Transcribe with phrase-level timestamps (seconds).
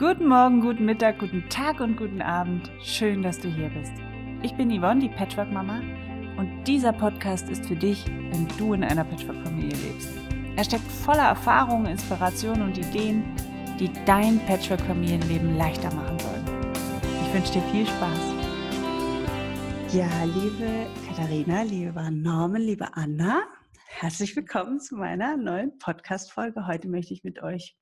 [0.00, 2.70] Guten Morgen, guten Mittag, guten Tag und guten Abend.
[2.82, 3.92] Schön, dass du hier bist.
[4.42, 5.82] Ich bin Yvonne, die Patchwork-Mama,
[6.38, 10.08] und dieser Podcast ist für dich, wenn du in einer Patchwork-Familie lebst.
[10.56, 13.24] Er steckt voller Erfahrungen, Inspirationen und Ideen,
[13.78, 16.46] die dein Patchwork-Familienleben leichter machen sollen.
[17.26, 18.34] Ich wünsche dir viel Spaß.
[19.92, 23.42] Ja, liebe Katharina, liebe Norman, liebe Anna,
[23.84, 26.66] herzlich willkommen zu meiner neuen Podcast-Folge.
[26.66, 27.76] Heute möchte ich mit euch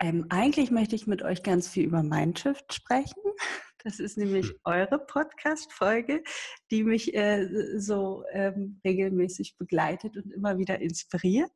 [0.00, 3.22] ähm, eigentlich möchte ich mit euch ganz viel über Mindshift sprechen.
[3.84, 4.56] Das ist nämlich hm.
[4.64, 6.24] eure Podcast-Folge,
[6.72, 11.52] die mich äh, so ähm, regelmäßig begleitet und immer wieder inspiriert,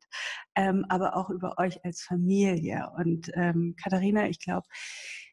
[0.55, 2.89] ähm, aber auch über euch als Familie.
[2.97, 4.65] Und ähm, Katharina, ich glaube,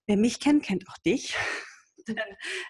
[0.08, 1.36] wer mich kennt, kennt auch dich.
[2.08, 2.18] Denn,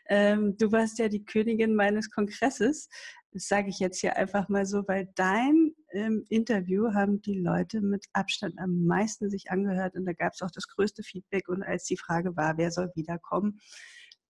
[0.09, 2.90] ähm, du warst ja die Königin meines Kongresses
[3.31, 7.81] das sage ich jetzt hier einfach mal so, weil dein ähm, Interview haben die Leute
[7.81, 11.48] mit Abstand am meisten sich angehört und da gab es auch das größte Feedback.
[11.50, 13.59] Und als die Frage war, wer soll wiederkommen,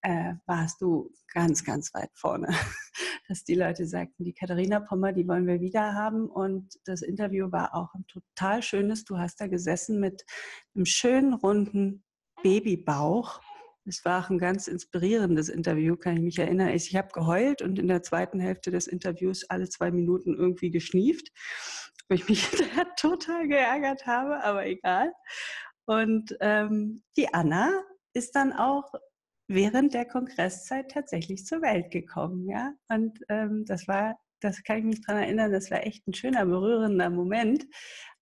[0.02, 2.48] äh, warst du ganz, ganz weit vorne.
[3.28, 6.30] Dass die Leute sagten, die Katharina Pommer, die wollen wir wieder haben.
[6.30, 9.03] Und das Interview war auch ein total schönes.
[9.03, 10.25] Du hast da gesessen mit
[10.75, 12.03] einem schönen, runden
[12.42, 13.42] Babybauch
[13.88, 16.70] es war auch ein ganz inspirierendes Interview, kann ich mich erinnern.
[16.70, 21.30] Ich habe geheult und in der zweiten Hälfte des Interviews alle zwei Minuten irgendwie geschnieft,
[22.10, 22.48] wo ich mich
[22.98, 25.14] total geärgert habe, aber egal.
[25.86, 27.72] Und ähm, die Anna
[28.14, 28.92] ist dann auch
[29.48, 32.74] während der Kongresszeit tatsächlich zur Welt gekommen, ja.
[32.90, 36.46] Und ähm, das war, das kann ich mich daran erinnern, das war echt ein schöner,
[36.46, 37.66] berührender Moment,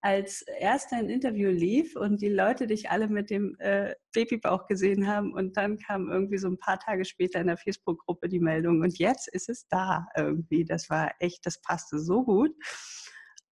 [0.01, 5.07] als erster ein Interview lief und die Leute dich alle mit dem äh, Babybauch gesehen
[5.07, 8.81] haben und dann kam irgendwie so ein paar Tage später in der Facebook-Gruppe die Meldung
[8.81, 10.63] und jetzt ist es da irgendwie.
[10.63, 12.51] Das war echt, das passte so gut.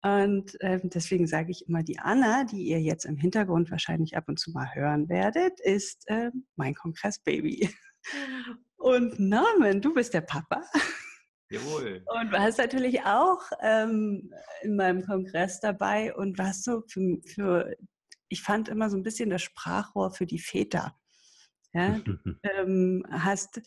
[0.04, 4.26] Und äh, deswegen sage ich immer, die Anna, die ihr jetzt im Hintergrund wahrscheinlich ab
[4.28, 7.70] und zu mal hören werdet, ist äh, mein Kongressbaby.
[8.78, 10.62] Und Norman, du bist der Papa.
[11.54, 12.04] Jawohl.
[12.08, 14.34] Und warst natürlich auch ähm,
[14.64, 17.76] in meinem Kongress dabei und warst so für, für,
[18.28, 20.98] ich fand immer so ein bisschen das Sprachrohr für die Väter.
[21.74, 22.00] Ja?
[22.44, 23.62] ähm, hast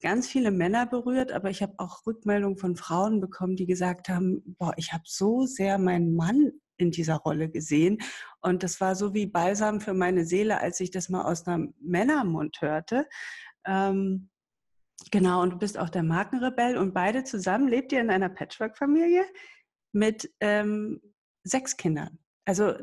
[0.00, 4.56] ganz viele Männer berührt, aber ich habe auch Rückmeldungen von Frauen bekommen, die gesagt haben,
[4.58, 7.98] boah, ich habe so sehr meinen Mann in dieser Rolle gesehen.
[8.40, 11.74] Und das war so wie Balsam für meine Seele, als ich das mal aus einem
[11.80, 13.08] Männermund hörte.
[13.64, 14.28] Ähm,
[15.10, 19.24] Genau, und du bist auch der Markenrebell und beide zusammen lebt ihr in einer Patchwork-Familie
[19.92, 21.00] mit ähm,
[21.44, 22.18] sechs Kindern.
[22.44, 22.74] Also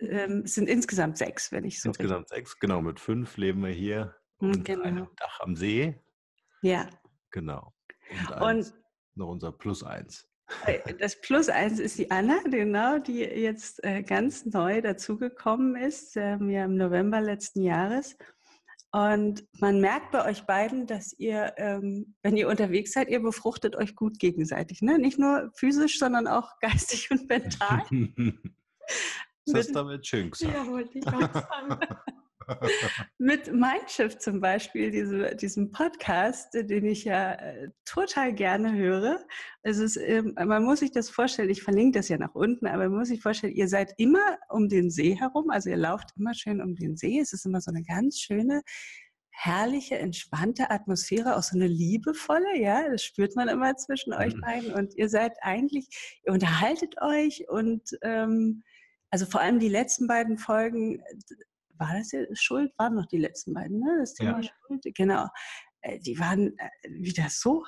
[0.00, 1.90] ähm, es sind insgesamt sechs, wenn ich so.
[1.90, 2.48] Insgesamt richtig.
[2.48, 2.82] sechs, genau.
[2.82, 4.84] Mit fünf leben wir hier hm, und genau.
[4.84, 5.98] einem Dach am See.
[6.62, 6.88] Ja.
[7.30, 7.72] Genau.
[8.10, 8.80] Und, eins, und
[9.14, 10.28] noch unser Plus eins.
[10.66, 16.16] Äh, das Plus eins ist die Anna, genau, die jetzt äh, ganz neu dazugekommen ist,
[16.16, 18.16] äh, ja im November letzten Jahres.
[18.92, 23.76] Und man merkt bei euch beiden, dass ihr, ähm, wenn ihr unterwegs seid, ihr befruchtet
[23.76, 24.82] euch gut gegenseitig.
[24.82, 24.98] Ne?
[24.98, 27.84] Nicht nur physisch, sondern auch geistig und mental.
[29.46, 30.52] das hast du damit schön gesagt.
[30.52, 31.78] Ja, wollte ich auch sagen.
[33.18, 39.18] mit Mindshift zum Beispiel, diese, diesem Podcast, den ich ja äh, total gerne höre.
[39.62, 42.88] Es ist, ähm, man muss sich das vorstellen, ich verlinke das ja nach unten, aber
[42.88, 46.34] man muss sich vorstellen, ihr seid immer um den See herum, also ihr lauft immer
[46.34, 47.18] schön um den See.
[47.18, 48.62] Es ist immer so eine ganz schöne,
[49.42, 54.40] herrliche, entspannte Atmosphäre, auch so eine liebevolle, ja, das spürt man immer zwischen euch mhm.
[54.42, 55.88] beiden und ihr seid eigentlich,
[56.26, 58.62] ihr unterhaltet euch und ähm,
[59.10, 61.02] also vor allem die letzten beiden Folgen,
[61.80, 63.96] war das ja Schuld, waren noch die letzten beiden, ne?
[63.98, 64.42] Das Thema ja.
[64.42, 65.26] Schuld, genau.
[65.80, 67.64] Äh, die waren äh, wieder so,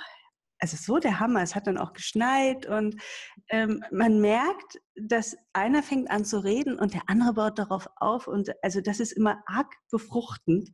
[0.58, 1.42] also so der Hammer.
[1.42, 3.00] Es hat dann auch geschneit und
[3.48, 8.28] ähm, man merkt, dass einer fängt an zu reden und der andere baut darauf auf
[8.28, 10.70] und also das ist immer arg befruchtend.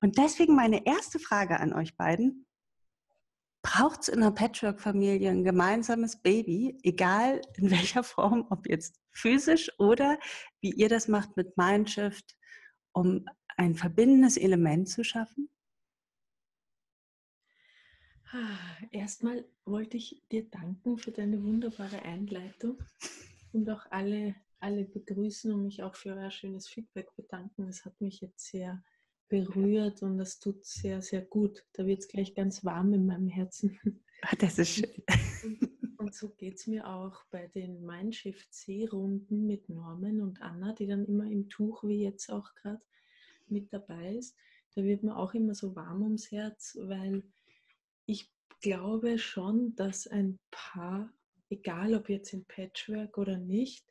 [0.00, 2.46] Und deswegen meine erste Frage an euch beiden.
[3.62, 9.70] Braucht es in einer Patchwork-Familie ein gemeinsames Baby, egal in welcher Form, ob jetzt physisch
[9.78, 10.18] oder
[10.60, 12.36] wie ihr das macht mit Mindshift,
[12.94, 15.50] um ein verbindendes Element zu schaffen?
[18.90, 22.78] Erstmal wollte ich dir danken für deine wunderbare Einleitung
[23.52, 27.68] und auch alle, alle begrüßen und mich auch für euer schönes Feedback bedanken.
[27.68, 28.82] Es hat mich jetzt sehr
[29.28, 31.64] berührt und das tut sehr, sehr gut.
[31.74, 33.78] Da wird es gleich ganz warm in meinem Herzen.
[34.38, 35.70] Das ist schön.
[36.04, 41.06] Und, so geht es mir auch bei den Mindshift-C-Runden mit Norman und Anna, die dann
[41.06, 42.82] immer im Tuch, wie jetzt auch gerade,
[43.46, 44.36] mit dabei ist.
[44.74, 47.22] Da wird mir auch immer so warm ums Herz, weil
[48.06, 48.30] ich
[48.60, 51.10] glaube schon, dass ein Paar,
[51.48, 53.86] egal ob jetzt in Patchwork oder nicht,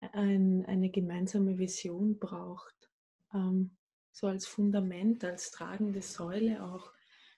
[0.00, 2.90] ein, eine gemeinsame Vision braucht.
[3.34, 3.76] Ähm,
[4.10, 6.92] so als Fundament, als tragende Säule auch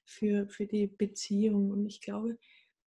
[0.04, 1.70] für, für die Beziehung.
[1.70, 2.38] Und ich glaube,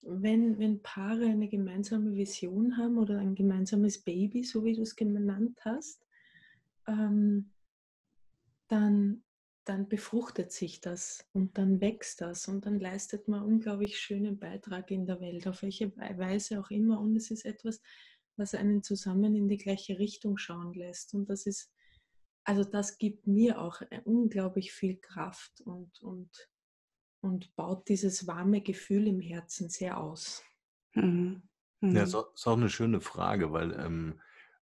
[0.01, 4.95] wenn, wenn Paare eine gemeinsame Vision haben oder ein gemeinsames Baby, so wie du es
[4.95, 6.05] genannt hast,
[6.87, 7.51] ähm,
[8.67, 9.23] dann,
[9.65, 14.91] dann befruchtet sich das und dann wächst das und dann leistet man unglaublich schönen Beitrag
[14.91, 16.99] in der Welt, auf welche Weise auch immer.
[16.99, 17.81] Und es ist etwas,
[18.37, 21.13] was einen zusammen in die gleiche Richtung schauen lässt.
[21.13, 21.71] Und das ist,
[22.43, 26.49] also das gibt mir auch unglaublich viel Kraft und, und,
[27.27, 30.43] und baut dieses warme Gefühl im Herzen sehr aus.
[30.93, 31.43] Mhm.
[31.81, 31.95] Mhm.
[31.95, 34.19] Ja, das ist auch eine schöne Frage, weil ähm,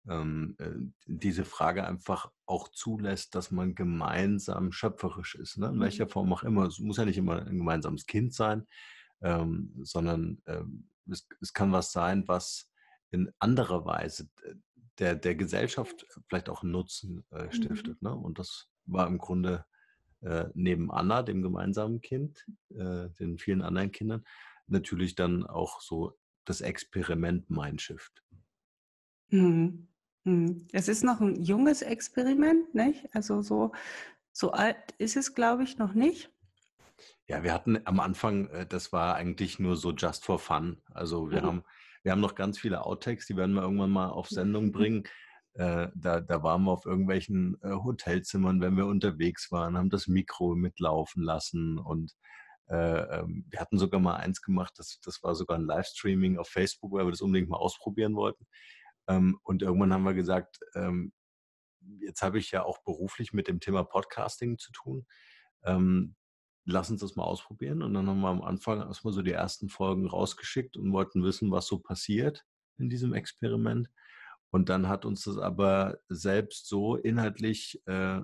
[0.08, 0.70] ähm, äh,
[1.06, 5.58] diese Frage einfach auch zulässt, dass man gemeinsam schöpferisch ist.
[5.58, 5.68] Ne?
[5.68, 6.10] In welcher mhm.
[6.10, 6.66] Form auch immer.
[6.66, 8.66] Es muss ja nicht immer ein gemeinsames Kind sein,
[9.22, 12.70] ähm, sondern ähm, es, es, kann was sein, was
[13.10, 14.30] in anderer Weise
[14.98, 17.52] der, der Gesellschaft vielleicht auch Nutzen äh, mhm.
[17.52, 18.00] stiftet.
[18.02, 18.08] Mhm.
[18.08, 18.14] Ne?
[18.14, 19.64] Und das war im Grunde
[20.22, 24.24] äh, neben Anna, dem gemeinsamen Kind, äh, den vielen anderen Kindern,
[24.66, 28.22] natürlich dann auch so das Experiment Mindshift.
[29.30, 29.88] Mhm.
[30.24, 30.66] Mhm.
[30.72, 33.08] Es ist noch ein junges Experiment, nicht?
[33.14, 33.72] Also so,
[34.32, 36.30] so alt ist es, glaube ich, noch nicht.
[37.26, 40.82] Ja, wir hatten am Anfang, äh, das war eigentlich nur so just for fun.
[40.92, 41.46] Also wir mhm.
[41.46, 41.64] haben,
[42.02, 45.04] wir haben noch ganz viele Outtakes, die werden wir irgendwann mal auf Sendung bringen.
[45.54, 50.06] Äh, da, da waren wir auf irgendwelchen äh, Hotelzimmern, wenn wir unterwegs waren, haben das
[50.06, 52.14] Mikro mitlaufen lassen und
[52.68, 56.48] äh, ähm, wir hatten sogar mal eins gemacht, das, das war sogar ein Livestreaming auf
[56.48, 58.46] Facebook, weil wir das unbedingt mal ausprobieren wollten.
[59.08, 61.12] Ähm, und irgendwann haben wir gesagt, ähm,
[62.00, 65.06] jetzt habe ich ja auch beruflich mit dem Thema Podcasting zu tun.
[66.64, 67.82] Lass uns das mal ausprobieren.
[67.82, 71.50] Und dann haben wir am Anfang erstmal so die ersten Folgen rausgeschickt und wollten wissen,
[71.50, 72.44] was so passiert
[72.78, 73.90] in diesem Experiment.
[74.50, 78.20] Und dann hat uns das aber selbst so inhaltlich äh,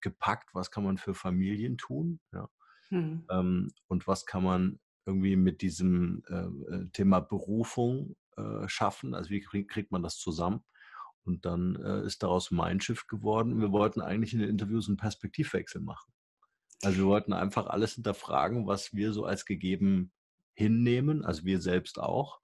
[0.00, 2.20] gepackt, was kann man für Familien tun.
[2.32, 2.48] Ja.
[2.90, 3.24] Mhm.
[3.30, 9.14] Ähm, und was kann man irgendwie mit diesem äh, äh Thema Berufung äh, schaffen?
[9.14, 10.64] Also wie krieg, kriegt man das zusammen?
[11.24, 13.60] Und dann äh, ist daraus Mindshift geworden.
[13.60, 16.12] Wir wollten eigentlich in den Interviews einen Perspektivwechsel machen.
[16.82, 20.12] Also wir wollten einfach alles hinterfragen, was wir so als gegeben
[20.54, 22.40] hinnehmen, also wir selbst auch.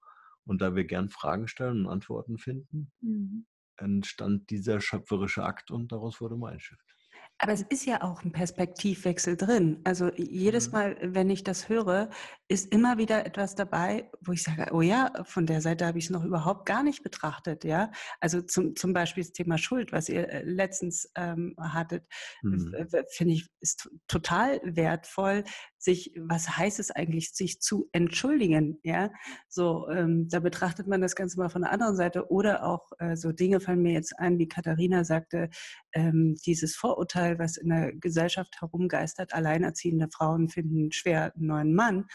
[0.46, 3.46] Und da wir gern Fragen stellen und Antworten finden, mhm.
[3.76, 6.96] entstand dieser schöpferische Akt und daraus wurde Mindshift.
[7.38, 9.81] Aber es ist ja auch ein Perspektivwechsel drin.
[9.84, 10.72] Also jedes mhm.
[10.72, 12.08] Mal, wenn ich das höre,
[12.48, 16.06] ist immer wieder etwas dabei, wo ich sage, oh ja, von der Seite habe ich
[16.06, 17.64] es noch überhaupt gar nicht betrachtet.
[17.64, 17.90] Ja,
[18.20, 22.06] also zum, zum Beispiel das Thema Schuld, was ihr äh, letztens ähm, hattet,
[22.42, 22.75] mhm.
[23.10, 25.44] finde ich ist total wertvoll,
[25.78, 29.11] sich, was heißt es eigentlich, sich zu entschuldigen, ja,
[29.49, 32.31] so, ähm, da betrachtet man das Ganze mal von der anderen Seite.
[32.31, 35.50] Oder auch äh, so Dinge fallen mir jetzt ein, wie Katharina sagte,
[35.93, 42.06] ähm, dieses Vorurteil, was in der Gesellschaft herumgeistert, alleinerziehende Frauen finden schwer einen neuen Mann,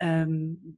[0.00, 0.76] ähm,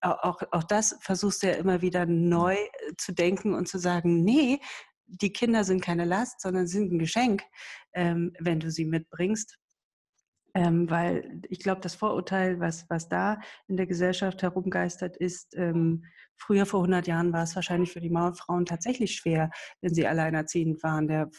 [0.00, 4.22] auch, auch das versuchst du ja immer wieder neu äh, zu denken und zu sagen,
[4.24, 4.60] nee,
[5.06, 7.42] die Kinder sind keine Last, sondern sind ein Geschenk,
[7.94, 9.58] ähm, wenn du sie mitbringst.
[10.54, 16.04] Ähm, weil ich glaube, das Vorurteil, was, was da in der Gesellschaft herumgeistert ist, ähm,
[16.38, 19.50] früher vor 100 Jahren war es wahrscheinlich für die Mauerfrauen tatsächlich schwer,
[19.80, 21.08] wenn sie alleinerziehend waren.
[21.08, 21.30] Der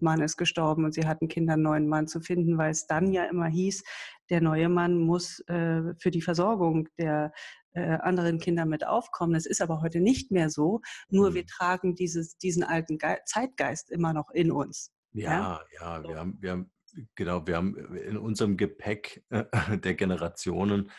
[0.00, 3.12] Mann ist gestorben und sie hatten Kinder, einen neuen Mann zu finden, weil es dann
[3.12, 3.82] ja immer hieß,
[4.30, 7.32] der neue Mann muss äh, für die Versorgung der
[7.72, 9.34] äh, anderen Kinder mit aufkommen.
[9.34, 10.80] Das ist aber heute nicht mehr so.
[11.08, 11.46] Nur wir mhm.
[11.46, 14.92] tragen dieses, diesen alten Ge Zeitgeist immer noch in uns.
[15.12, 16.70] Ja, ja, ja wir, haben, wir haben
[17.14, 19.44] Genau, wir haben in unserem Gepäck äh,
[19.78, 20.90] der Generationen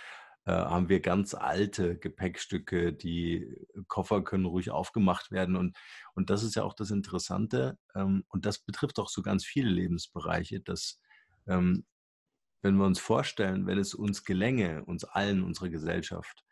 [0.46, 3.55] äh, haben wir ganz alte Gepäckstücke, die
[3.88, 5.77] Koffer können ruhig aufgemacht werden und,
[6.15, 9.69] und das ist ja auch das Interessante ähm, und das betrifft auch so ganz viele
[9.69, 11.00] Lebensbereiche, dass
[11.48, 11.86] ähm,
[12.62, 16.43] wenn wir uns vorstellen, wenn es uns gelänge, uns allen, unserer Gesellschaft,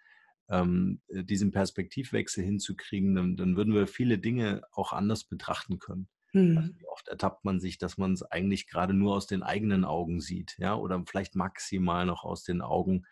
[0.49, 6.07] ähm, diesen Perspektivwechsel hinzukriegen, dann, dann würden wir viele Dinge auch anders betrachten können.
[6.37, 6.57] Mhm.
[6.57, 9.85] Also wie oft ertappt man sich, dass man es eigentlich gerade nur aus den eigenen
[9.85, 13.05] Augen sieht, ja, oder vielleicht maximal noch aus den Augen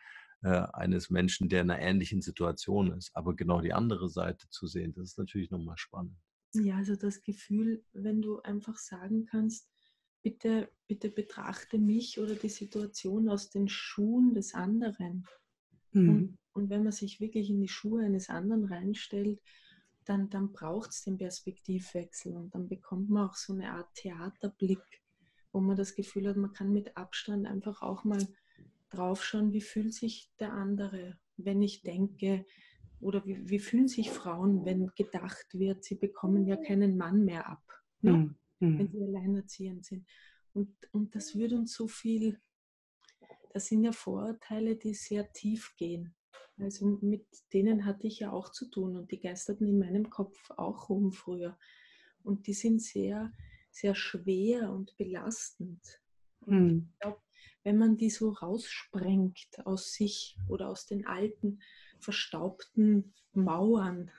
[0.44, 3.16] äh, eines Menschen, der in einer ähnlichen Situation ist.
[3.16, 6.16] Aber genau die andere Seite zu sehen, das ist natürlich nochmal spannend.
[6.54, 9.70] Ja, also das Gefühl, wenn du einfach sagen kannst,
[10.22, 15.28] bitte, bitte betrachte mich oder die Situation aus den Schuhen des anderen.
[15.92, 16.10] Mhm.
[16.10, 19.42] Und, und wenn man sich wirklich in die Schuhe eines anderen reinstellt
[20.06, 25.04] dann, dann braucht es den Perspektivwechsel und dann bekommt man auch so eine Art Theaterblick,
[25.52, 28.26] wo man das Gefühl hat, man kann mit Abstand einfach auch mal
[28.90, 32.46] draufschauen, wie fühlt sich der andere, wenn ich denke,
[33.00, 37.50] oder wie, wie fühlen sich Frauen, wenn gedacht wird, sie bekommen ja keinen Mann mehr
[37.50, 37.64] ab,
[38.02, 38.36] ne?
[38.60, 38.80] mhm.
[38.80, 40.08] wenn sie alleinerziehend sind.
[40.54, 42.40] Und, und das würde uns so viel,
[43.54, 46.16] das sind ja Vorurteile, die sehr tief gehen.
[46.60, 50.52] Also mit denen hatte ich ja auch zu tun und die geisterten in meinem Kopf
[50.52, 51.58] auch rum früher.
[52.24, 53.34] Und die sind sehr,
[53.72, 56.02] sehr schwer und belastend.
[56.46, 56.90] Hm.
[56.94, 57.22] Ich glaube,
[57.64, 61.60] wenn man die so raussprengt aus sich oder aus den alten,
[62.00, 64.12] verstaubten Mauern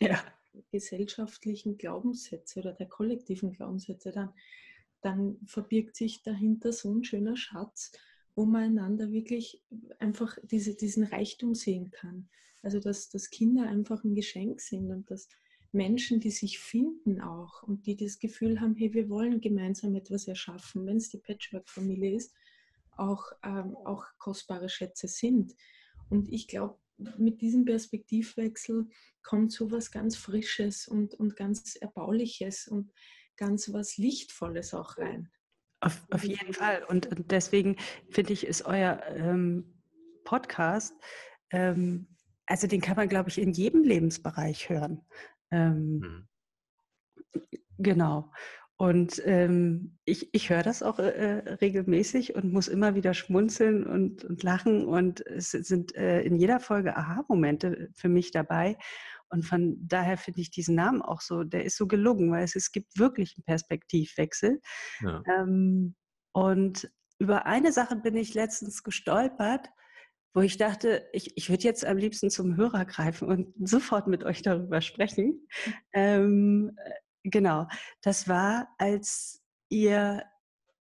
[0.00, 0.22] der
[0.70, 4.32] gesellschaftlichen Glaubenssätze oder der kollektiven Glaubenssätze, dann,
[5.00, 7.92] dann verbirgt sich dahinter so ein schöner Schatz,
[8.40, 9.62] wo man einander wirklich
[9.98, 12.26] einfach diese, diesen Reichtum sehen kann.
[12.62, 15.28] Also dass, dass Kinder einfach ein Geschenk sind und dass
[15.72, 20.26] Menschen, die sich finden auch und die das Gefühl haben, hey, wir wollen gemeinsam etwas
[20.26, 22.32] erschaffen, wenn es die Patchwork-Familie ist,
[22.96, 25.54] auch, ähm, auch kostbare Schätze sind.
[26.08, 26.78] Und ich glaube,
[27.18, 28.88] mit diesem Perspektivwechsel
[29.22, 32.90] kommt so was ganz Frisches und, und ganz Erbauliches und
[33.36, 35.30] ganz was Lichtvolles auch rein.
[35.80, 36.84] Auf, auf jeden Fall.
[36.88, 37.76] Und, und deswegen
[38.10, 39.82] finde ich, ist euer ähm,
[40.24, 40.94] Podcast,
[41.50, 42.06] ähm,
[42.46, 45.06] also den kann man, glaube ich, in jedem Lebensbereich hören.
[45.50, 46.28] Ähm, mhm.
[47.78, 48.30] Genau.
[48.76, 53.86] Und ähm, ich, ich höre das auch äh, äh, regelmäßig und muss immer wieder schmunzeln
[53.86, 54.86] und, und lachen.
[54.86, 58.78] Und es sind äh, in jeder Folge Aha-Momente für mich dabei.
[59.30, 62.56] Und von daher finde ich diesen Namen auch so, der ist so gelungen, weil es,
[62.56, 64.60] es gibt wirklich einen Perspektivwechsel.
[65.00, 65.22] Ja.
[65.26, 65.94] Ähm,
[66.32, 69.68] und über eine Sache bin ich letztens gestolpert,
[70.34, 74.24] wo ich dachte, ich, ich würde jetzt am liebsten zum Hörer greifen und sofort mit
[74.24, 75.46] euch darüber sprechen.
[75.64, 75.74] Hm.
[75.92, 76.76] Ähm,
[77.22, 77.66] Genau,
[78.02, 80.24] das war, als ihr,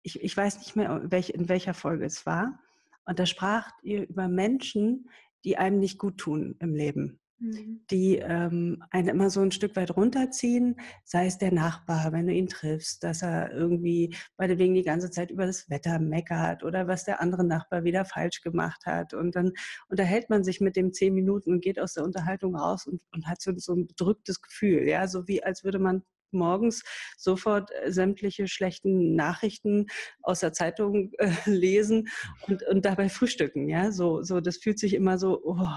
[0.04, 2.60] ich, ich weiß nicht mehr, welch, in welcher Folge es war,
[3.06, 5.10] und da spracht ihr über Menschen,
[5.46, 7.20] die einem nicht gut tun im Leben.
[7.40, 7.82] Mhm.
[7.92, 12.34] die ähm, einen immer so ein Stück weit runterziehen, sei es der Nachbar, wenn du
[12.34, 17.06] ihn triffst, dass er irgendwie meinetwegen die ganze Zeit über das Wetter meckert oder was
[17.06, 19.14] der andere Nachbar wieder falsch gemacht hat.
[19.14, 19.54] Und dann
[19.88, 23.28] unterhält man sich mit dem zehn Minuten und geht aus der Unterhaltung raus und, und
[23.28, 26.84] hat so, so ein bedrücktes Gefühl, ja, so wie als würde man morgens
[27.18, 29.88] sofort äh, sämtliche schlechten Nachrichten
[30.22, 32.10] aus der Zeitung äh, lesen
[32.48, 33.70] und, und dabei frühstücken.
[33.70, 35.68] Ja, so, so das fühlt sich immer so, oh,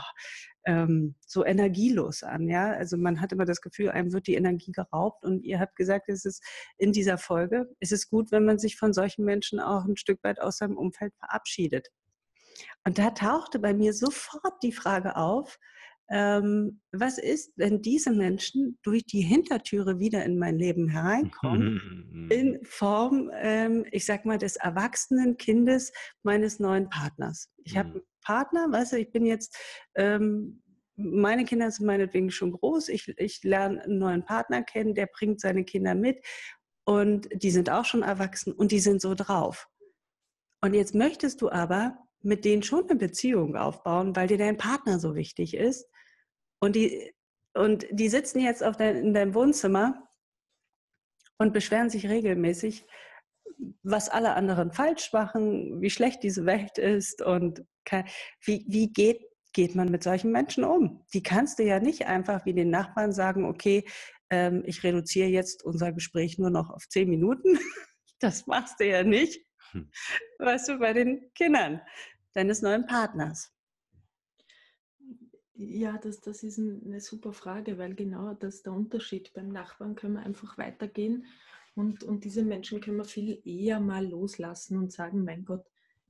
[0.66, 2.48] ähm, so energielos an.
[2.48, 5.24] Ja, also man hat immer das Gefühl, einem wird die Energie geraubt.
[5.24, 6.42] Und ihr habt gesagt, es ist
[6.78, 10.22] in dieser Folge, es ist gut, wenn man sich von solchen Menschen auch ein Stück
[10.22, 11.88] weit aus seinem Umfeld verabschiedet.
[12.84, 15.58] Und da tauchte bei mir sofort die Frage auf,
[16.10, 22.58] ähm, was ist, wenn diese Menschen durch die Hintertüre wieder in mein Leben hereinkommen, in
[22.64, 25.92] Form, ähm, ich sag mal, des erwachsenen Kindes
[26.24, 27.48] meines neuen Partners.
[27.64, 29.56] Ich habe einen Partner, weißt du, ich bin jetzt,
[29.94, 30.62] ähm,
[30.96, 35.40] meine Kinder sind meinetwegen schon groß, ich, ich lerne einen neuen Partner kennen, der bringt
[35.40, 36.24] seine Kinder mit
[36.84, 39.68] und die sind auch schon erwachsen und die sind so drauf.
[40.60, 44.98] Und jetzt möchtest du aber mit denen schon eine Beziehung aufbauen, weil dir dein Partner
[44.98, 45.86] so wichtig ist.
[46.60, 47.12] Und die,
[47.54, 50.08] und die sitzen jetzt dein, in deinem Wohnzimmer
[51.38, 52.86] und beschweren sich regelmäßig,
[53.82, 57.64] was alle anderen falsch machen, wie schlecht diese Welt ist und
[58.44, 59.20] wie, wie geht,
[59.52, 61.04] geht man mit solchen Menschen um?
[61.12, 63.84] Die kannst du ja nicht einfach wie den Nachbarn sagen, okay,
[64.30, 67.58] ähm, ich reduziere jetzt unser Gespräch nur noch auf zehn Minuten.
[68.22, 69.42] Das machst du ja nicht.
[69.70, 69.90] Hm.
[70.40, 71.80] Weißt du, bei den Kindern
[72.34, 73.50] deines neuen Partners.
[75.62, 79.30] Ja, das, das ist eine super Frage, weil genau das ist der Unterschied.
[79.34, 81.26] Beim Nachbarn können wir einfach weitergehen
[81.74, 85.66] und, und diese Menschen können wir viel eher mal loslassen und sagen, mein Gott,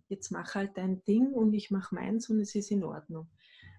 [0.09, 3.29] jetzt mach halt dein Ding und ich mache meins und es ist in Ordnung.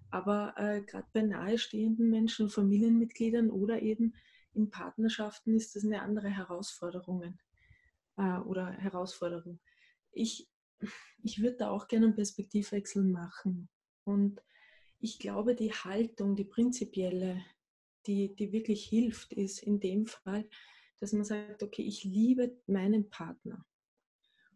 [0.09, 4.13] Aber äh, gerade bei nahestehenden Menschen, Familienmitgliedern oder eben
[4.53, 7.39] in Partnerschaften ist das eine andere Herausforderung.
[8.17, 9.61] Äh, oder Herausforderung.
[10.11, 10.49] Ich,
[11.23, 13.69] ich würde da auch gerne einen Perspektivwechsel machen
[14.03, 14.41] und
[15.01, 17.43] ich glaube, die Haltung, die prinzipielle,
[18.05, 20.47] die, die wirklich hilft, ist in dem Fall,
[20.99, 23.65] dass man sagt, okay, ich liebe meinen Partner.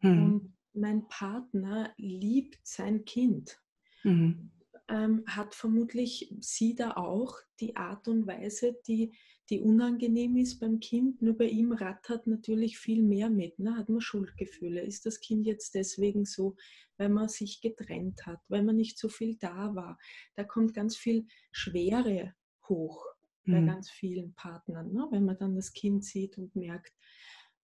[0.01, 0.23] Mhm.
[0.23, 3.59] Und mein Partner liebt sein Kind.
[4.03, 4.51] Mhm.
[4.87, 9.13] Ähm, hat vermutlich sie da auch die Art und Weise, die
[9.49, 13.59] die unangenehm ist beim Kind, nur bei ihm rattert natürlich viel mehr mit.
[13.59, 13.77] Ne?
[13.77, 14.81] Hat man Schuldgefühle?
[14.81, 16.55] Ist das Kind jetzt deswegen so,
[16.97, 19.97] weil man sich getrennt hat, weil man nicht so viel da war?
[20.35, 22.33] Da kommt ganz viel Schwere
[22.67, 23.05] hoch
[23.45, 23.51] mhm.
[23.51, 25.07] bei ganz vielen Partnern, ne?
[25.11, 26.93] wenn man dann das Kind sieht und merkt,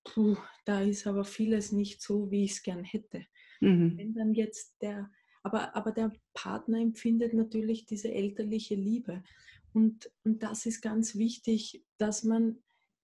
[0.04, 3.26] puh, da ist aber vieles nicht so, wie ich es gern hätte.
[3.60, 3.98] Mhm.
[3.98, 5.10] Wenn dann jetzt der,
[5.44, 9.24] aber, aber der Partner empfindet natürlich diese elterliche Liebe.
[9.74, 12.58] Und, und das ist ganz wichtig, dass man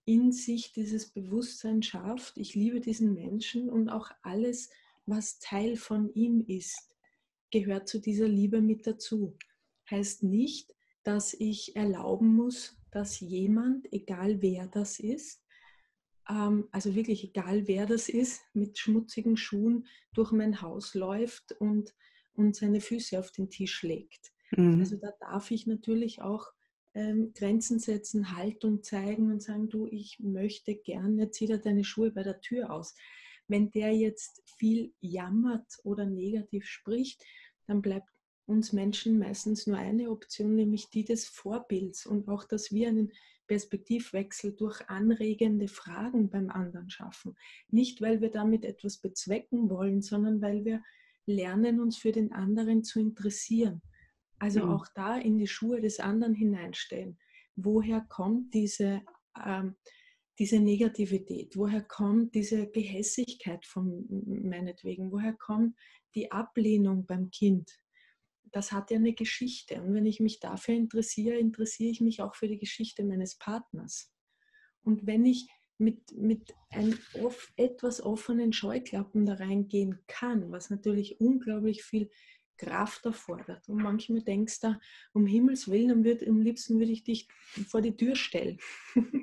[0.05, 4.69] in sich dieses Bewusstsein schafft, ich liebe diesen Menschen und auch alles,
[5.07, 6.95] was Teil von ihm ist,
[7.51, 9.37] gehört zu dieser Liebe mit dazu.
[9.89, 10.73] Heißt nicht,
[11.03, 15.41] dass ich erlauben muss, dass jemand, egal wer das ist,
[16.29, 21.95] ähm, also wirklich egal wer das ist, mit schmutzigen Schuhen durch mein Haus läuft und,
[22.33, 24.33] und seine Füße auf den Tisch legt.
[24.51, 24.79] Mhm.
[24.79, 26.47] Also da darf ich natürlich auch
[26.93, 32.11] ähm, Grenzen setzen, Haltung zeigen und sagen, du, ich möchte gerne, zieh dir deine Schuhe
[32.11, 32.95] bei der Tür aus.
[33.47, 37.23] Wenn der jetzt viel jammert oder negativ spricht,
[37.65, 38.09] dann bleibt
[38.45, 43.11] uns Menschen meistens nur eine Option, nämlich die des Vorbilds und auch, dass wir einen
[43.47, 47.35] Perspektivwechsel durch anregende Fragen beim anderen schaffen.
[47.69, 50.81] Nicht, weil wir damit etwas bezwecken wollen, sondern weil wir
[51.25, 53.81] lernen, uns für den anderen zu interessieren.
[54.39, 54.71] Also mhm.
[54.71, 57.17] auch da in die Schuhe des anderen hineinstellen.
[57.55, 59.01] Woher kommt diese,
[59.43, 59.75] ähm,
[60.39, 61.57] diese Negativität?
[61.57, 65.11] Woher kommt diese Gehässigkeit von meinetwegen?
[65.11, 65.75] Woher kommt
[66.15, 67.79] die Ablehnung beim Kind?
[68.51, 69.81] Das hat ja eine Geschichte.
[69.81, 74.13] Und wenn ich mich dafür interessiere, interessiere ich mich auch für die Geschichte meines Partners.
[74.83, 75.47] Und wenn ich
[75.79, 82.09] mit, mit einem off, etwas offenen Scheuklappen da reingehen kann, was natürlich unglaublich viel
[82.57, 83.67] Kraft erfordert.
[83.69, 84.79] Und manchmal denkst du,
[85.13, 87.27] um Himmels Willen, am, würd, am liebsten würde ich dich
[87.67, 88.59] vor die Tür stellen.
[88.95, 89.13] und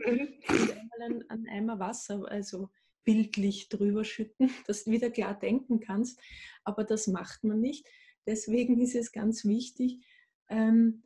[0.48, 2.70] einmal einen, einen Eimer Wasser, also
[3.04, 6.20] bildlich drüber schütten, dass du wieder klar denken kannst.
[6.64, 7.86] Aber das macht man nicht.
[8.26, 10.04] Deswegen ist es ganz wichtig,
[10.48, 11.04] ähm,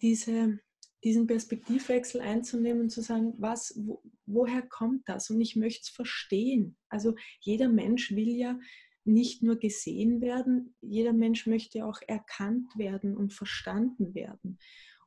[0.00, 0.60] diese,
[1.04, 5.30] diesen Perspektivwechsel einzunehmen und zu sagen, was, wo, woher kommt das?
[5.30, 6.76] Und ich möchte es verstehen.
[6.88, 8.58] Also jeder Mensch will ja
[9.04, 14.58] nicht nur gesehen werden, jeder Mensch möchte auch erkannt werden und verstanden werden.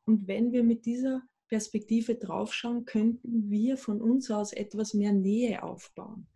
[0.06, 5.64] Und wenn wir mit dieser Perspektive draufschauen, könnten wir von uns aus etwas mehr Nähe
[5.64, 6.28] aufbauen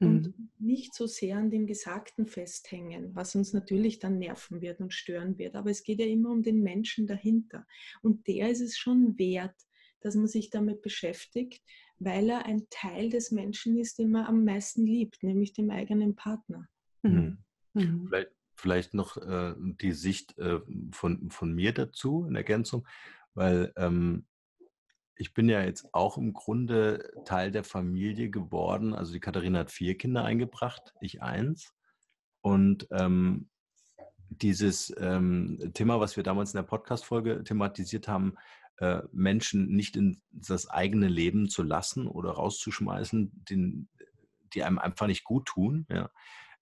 [0.00, 0.50] und mhm.
[0.58, 5.38] nicht so sehr an dem Gesagten festhängen, was uns natürlich dann nerven wird und stören
[5.38, 5.54] wird.
[5.54, 7.66] Aber es geht ja immer um den Menschen dahinter.
[8.02, 9.54] Und der ist es schon wert,
[10.00, 11.62] dass man sich damit beschäftigt,
[12.00, 16.16] weil er ein Teil des Menschen ist, den man am meisten liebt, nämlich dem eigenen
[16.16, 16.66] Partner.
[17.02, 17.38] Mhm.
[17.74, 17.82] Mhm.
[17.82, 18.06] mhm.
[18.08, 20.60] Vielleicht, vielleicht, noch äh, die Sicht äh,
[20.92, 22.86] von, von mir dazu in Ergänzung,
[23.34, 24.26] weil ähm,
[25.14, 28.94] ich bin ja jetzt auch im Grunde Teil der Familie geworden.
[28.94, 31.74] Also die Katharina hat vier Kinder eingebracht, ich eins.
[32.40, 33.50] Und ähm,
[34.30, 38.36] dieses ähm, Thema, was wir damals in der Podcast-Folge thematisiert haben,
[38.80, 43.88] äh, Menschen nicht in das eigene Leben zu lassen oder rauszuschmeißen, den,
[44.54, 45.86] die einem einfach nicht gut tun.
[45.88, 46.10] Ja.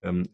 [0.03, 0.29] Ähm,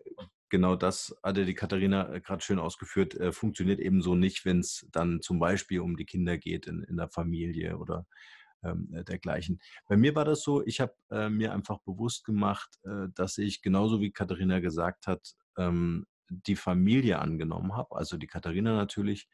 [0.49, 4.61] genau das hatte die Katharina äh, gerade schön ausgeführt, äh, funktioniert eben so nicht, wenn
[4.61, 8.07] es dann zum Beispiel um die Kinder geht in, in der Familie oder
[8.63, 9.61] ähm, äh, dergleichen.
[9.87, 13.61] Bei mir war das so, ich habe äh, mir einfach bewusst gemacht, äh, dass ich
[13.61, 19.29] genauso wie Katharina gesagt hat, ähm, die Familie angenommen habe, also die Katharina natürlich,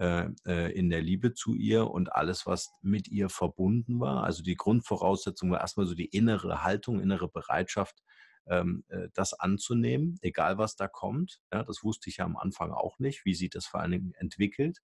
[0.00, 4.24] in der Liebe zu ihr und alles, was mit ihr verbunden war.
[4.24, 8.02] Also die Grundvoraussetzung war erstmal so die innere Haltung, innere Bereitschaft,
[8.50, 11.40] ähm, äh, das anzunehmen, egal was da kommt.
[11.52, 14.14] Ja, das wusste ich ja am Anfang auch nicht, wie sich das vor allen Dingen
[14.14, 14.82] entwickelt.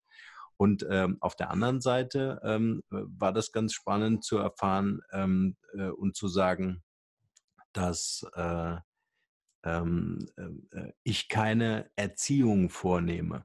[0.56, 5.88] Und ähm, auf der anderen Seite ähm, war das ganz spannend zu erfahren ähm, äh,
[5.88, 6.82] und zu sagen,
[7.72, 8.76] dass äh,
[9.64, 13.44] ähm, äh, ich keine Erziehung vornehme.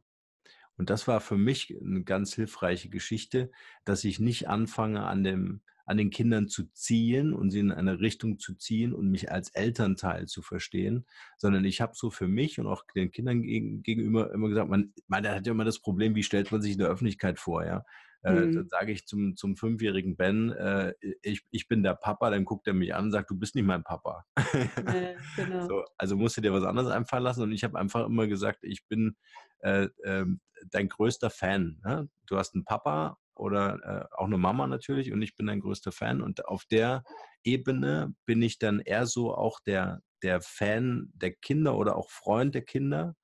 [0.82, 3.52] Und das war für mich eine ganz hilfreiche Geschichte,
[3.86, 8.00] dass ich nicht anfange, an, dem, an den Kindern zu ziehen und sie in eine
[8.00, 11.06] Richtung zu ziehen und mich als Elternteil zu verstehen,
[11.38, 15.28] sondern ich habe so für mich und auch den Kindern gegenüber immer gesagt, man, man
[15.28, 17.86] hat ja immer das Problem, wie stellt man sich in der Öffentlichkeit vor, ja?
[18.24, 18.56] Äh, mhm.
[18.56, 22.68] Dann sage ich zum, zum fünfjährigen Ben, äh, ich, ich bin der Papa, dann guckt
[22.68, 24.26] er mich an und sagt, du bist nicht mein Papa.
[24.38, 25.68] Ja, genau.
[25.68, 27.44] so, also musst du dir was anderes einfallen lassen.
[27.44, 29.16] Und ich habe einfach immer gesagt, ich bin
[29.60, 30.26] äh, äh,
[30.70, 31.80] dein größter Fan.
[31.84, 32.10] Ne?
[32.28, 33.80] Du hast einen Papa oder
[34.12, 36.22] äh, auch eine Mama natürlich und ich bin dein größter Fan.
[36.22, 37.04] Und auf der
[37.44, 42.54] Ebene bin ich dann eher so auch der, der Fan der Kinder oder auch Freund
[42.54, 43.16] der Kinder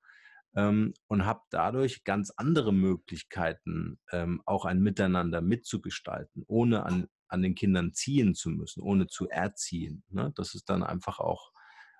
[0.56, 7.42] ähm, und habe dadurch ganz andere Möglichkeiten, ähm, auch ein Miteinander mitzugestalten, ohne an, an
[7.42, 10.02] den Kindern ziehen zu müssen, ohne zu erziehen.
[10.08, 10.32] Ne?
[10.34, 11.52] Das ist dann einfach auch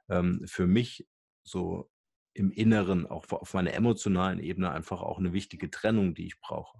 [0.08, 1.06] ähm, für mich
[1.42, 1.90] so
[2.34, 6.78] im Inneren, auch auf meiner emotionalen Ebene, einfach auch eine wichtige Trennung, die ich brauche.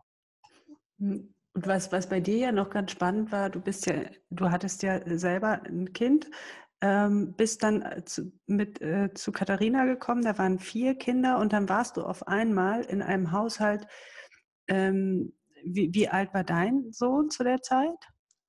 [0.98, 4.50] Hm, und was, was bei dir ja noch ganz spannend war, du bist ja, du
[4.50, 6.30] hattest ja selber ein Kind,
[6.80, 11.52] ähm, bist dann äh, zu, mit äh, zu Katharina gekommen, da waren vier Kinder und
[11.52, 13.86] dann warst du auf einmal in einem Haushalt.
[14.68, 15.32] Ähm,
[15.64, 17.98] wie, wie alt war dein Sohn zu der Zeit?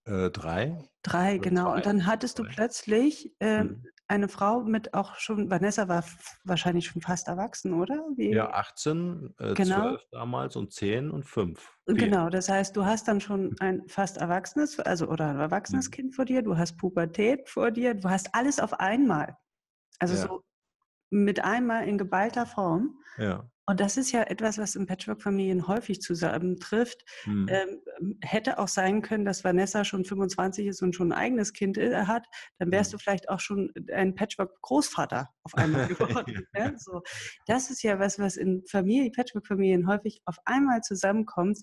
[0.05, 0.77] Äh, drei.
[1.01, 1.65] Drei, genau.
[1.65, 1.75] Zwei.
[1.75, 3.83] Und dann hattest du plötzlich äh, mhm.
[4.09, 6.03] Eine Frau mit auch schon, Vanessa war
[6.43, 8.03] wahrscheinlich schon fast erwachsen, oder?
[8.15, 8.31] Wie?
[8.31, 9.81] Ja, 18, äh, genau.
[9.81, 11.77] 12 damals und 10 und 5.
[11.85, 15.91] Genau, das heißt, du hast dann schon ein fast erwachsenes, also oder ein erwachsenes mhm.
[15.91, 19.37] Kind vor dir, du hast Pubertät vor dir, du hast alles auf einmal.
[19.99, 20.27] Also ja.
[20.27, 20.43] so
[21.11, 22.97] mit einmal in geballter Form.
[23.17, 23.49] Ja.
[23.69, 27.05] Und das ist ja etwas, was in Patchwork-Familien häufig zusammentrifft.
[27.25, 27.47] Hm.
[27.47, 31.77] Ähm, hätte auch sein können, dass Vanessa schon 25 ist und schon ein eigenes Kind
[31.77, 32.25] äh, hat,
[32.57, 32.97] dann wärst hm.
[32.97, 36.47] du vielleicht auch schon ein Patchwork-Großvater auf einmal geworden.
[36.55, 36.73] ja.
[36.77, 37.03] so.
[37.45, 41.59] Das ist ja was, was in Familie, Patchwork-Familien häufig auf einmal zusammenkommt.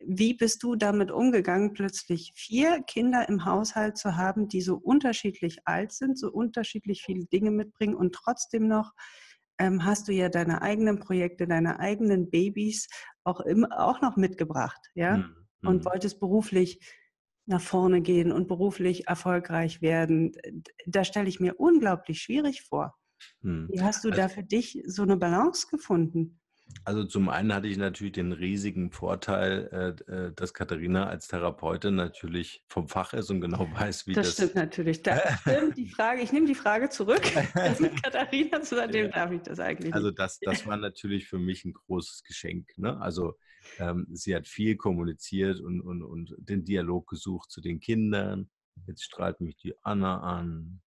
[0.00, 5.60] Wie bist du damit umgegangen, plötzlich vier Kinder im Haushalt zu haben, die so unterschiedlich
[5.64, 8.90] alt sind, so unterschiedlich viele Dinge mitbringen und trotzdem noch
[9.58, 12.88] ähm, hast du ja deine eigenen Projekte, deine eigenen Babys
[13.24, 15.18] auch, im, auch noch mitgebracht, ja?
[15.18, 15.36] Mhm.
[15.62, 15.84] Und mhm.
[15.86, 16.80] wolltest beruflich
[17.46, 20.32] nach vorne gehen und beruflich erfolgreich werden.
[20.86, 22.94] Da stelle ich mir unglaublich schwierig vor.
[23.40, 23.68] Mhm.
[23.70, 26.40] Wie hast du also, da für dich so eine Balance gefunden?
[26.86, 29.68] Also zum einen hatte ich natürlich den riesigen Vorteil,
[30.08, 34.26] äh, äh, dass Katharina als Therapeutin natürlich vom Fach ist und genau weiß, wie das.
[34.26, 35.02] Das stimmt natürlich.
[35.02, 36.20] Das stimmt die Frage.
[36.20, 37.22] Ich nehme die Frage zurück.
[37.80, 39.94] mit Katharina zu dem darf ich das eigentlich.
[39.94, 42.76] Also das, das war natürlich für mich ein großes Geschenk.
[42.76, 43.00] Ne?
[43.00, 43.38] Also
[43.78, 48.50] ähm, sie hat viel kommuniziert und, und, und den Dialog gesucht zu den Kindern.
[48.86, 50.82] Jetzt strahlt mich die Anna an.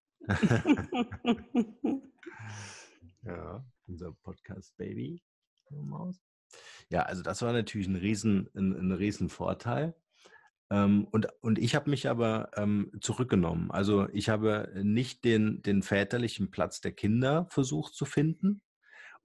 [3.24, 5.24] ja, unser Podcast-Baby.
[5.72, 6.22] Maus.
[6.90, 9.96] Ja, also das war natürlich ein riesen, ein, ein riesen Vorteil.
[10.70, 13.72] Ähm, und, und ich habe mich aber ähm, zurückgenommen.
[13.72, 18.62] Also ich habe nicht den, den väterlichen Platz der Kinder versucht zu finden.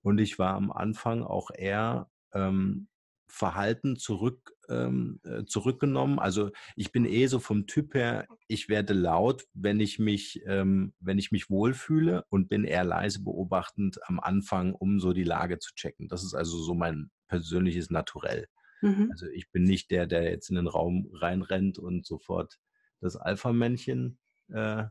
[0.02, 2.88] Und ich war am Anfang auch eher ähm,
[3.34, 6.18] Verhalten zurück, ähm, äh, zurückgenommen.
[6.18, 10.92] Also ich bin eh so vom Typ her, ich werde laut, wenn ich mich, ähm,
[11.00, 15.58] wenn ich mich wohlfühle und bin eher leise beobachtend am Anfang, um so die Lage
[15.58, 16.08] zu checken.
[16.08, 18.48] Das ist also so mein persönliches Naturell.
[18.82, 19.08] Mhm.
[19.10, 22.58] Also ich bin nicht der, der jetzt in den Raum reinrennt und sofort
[23.00, 24.18] das Alpha-Männchen
[24.48, 24.84] äh,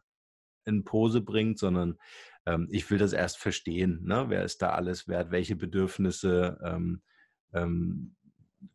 [0.65, 1.99] in Pose bringt, sondern
[2.47, 4.01] ähm, ich will das erst verstehen.
[4.03, 4.25] Ne?
[4.29, 5.29] Wer ist da alles wert?
[5.29, 6.59] Welche Bedürfnisse?
[6.63, 7.03] Ähm,
[7.53, 8.15] ähm,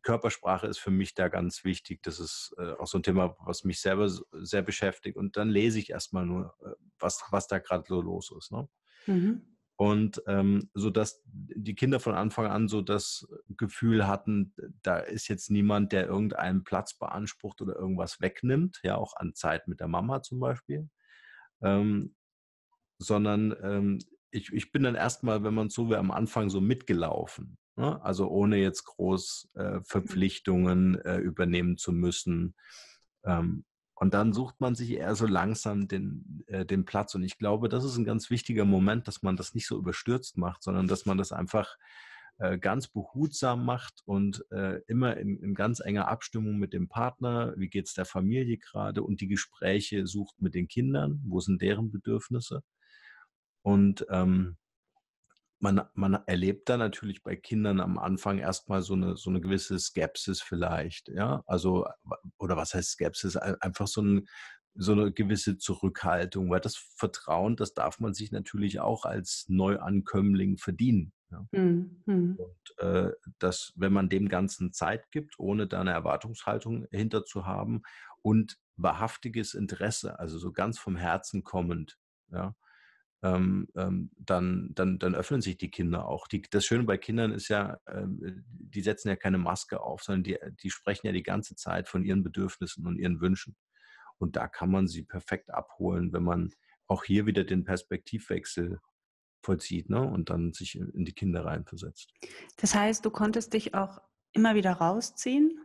[0.01, 2.01] Körpersprache ist für mich da ganz wichtig.
[2.03, 5.17] Das ist äh, auch so ein Thema, was mich selber sehr beschäftigt.
[5.17, 8.51] Und dann lese ich erstmal nur, äh, was, was da gerade so los ist.
[8.51, 8.67] Ne?
[9.05, 9.57] Mhm.
[9.79, 15.27] Und ähm, so dass die Kinder von Anfang an so das Gefühl hatten, da ist
[15.27, 19.87] jetzt niemand, der irgendeinen Platz beansprucht oder irgendwas wegnimmt, ja, auch an Zeit mit der
[19.87, 20.89] Mama zum Beispiel.
[21.61, 22.15] Ähm,
[22.97, 23.99] sondern ähm,
[24.31, 27.59] ich, ich bin dann erstmal, wenn man so will, am Anfang so mitgelaufen.
[27.77, 28.03] Ne?
[28.03, 29.83] Also ohne jetzt groß äh, mhm.
[29.85, 32.55] Verpflichtungen äh, übernehmen zu müssen.
[33.23, 37.15] Ähm, und dann sucht man sich eher so langsam den, äh, den Platz.
[37.15, 40.37] Und ich glaube, das ist ein ganz wichtiger Moment, dass man das nicht so überstürzt
[40.37, 41.77] macht, sondern dass man das einfach
[42.39, 47.53] äh, ganz behutsam macht und äh, immer in, in, ganz enger Abstimmung mit dem Partner,
[47.57, 51.63] wie geht es der Familie gerade und die Gespräche sucht mit den Kindern, wo sind
[51.63, 52.61] deren Bedürfnisse.
[53.63, 54.57] Und ähm,
[55.59, 59.79] man, man erlebt da natürlich bei Kindern am Anfang erstmal so eine, so eine gewisse
[59.79, 61.87] Skepsis vielleicht, ja, also,
[62.37, 63.35] oder was heißt Skepsis?
[63.37, 64.27] Einfach so, ein,
[64.75, 70.57] so eine gewisse Zurückhaltung, weil das Vertrauen, das darf man sich natürlich auch als Neuankömmling
[70.57, 71.11] verdienen.
[71.31, 71.45] Ja.
[71.51, 72.37] Mhm.
[72.37, 77.45] Und äh, dass, wenn man dem Ganzen Zeit gibt, ohne da eine Erwartungshaltung hinter zu
[77.45, 77.81] haben
[78.21, 81.97] und wahrhaftiges Interesse, also so ganz vom Herzen kommend,
[82.31, 82.55] ja,
[83.23, 86.27] ähm, ähm, dann, dann, dann öffnen sich die Kinder auch.
[86.27, 90.23] Die, das Schöne bei Kindern ist ja, ähm, die setzen ja keine Maske auf, sondern
[90.23, 93.55] die, die sprechen ja die ganze Zeit von ihren Bedürfnissen und ihren Wünschen.
[94.19, 96.51] Und da kann man sie perfekt abholen, wenn man
[96.87, 98.79] auch hier wieder den Perspektivwechsel
[99.43, 100.01] vollzieht ne?
[100.01, 102.13] und dann sich in die Kinder reinversetzt.
[102.57, 103.99] Das heißt, du konntest dich auch
[104.33, 105.59] immer wieder rausziehen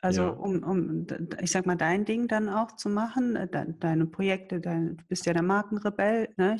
[0.00, 0.28] also ja.
[0.28, 1.06] um, um,
[1.40, 5.26] ich sag mal, dein Ding dann auch zu machen, äh, deine Projekte, dein, du bist
[5.26, 6.56] ja der Markenrebell ne?